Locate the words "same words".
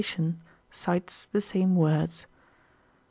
1.39-2.25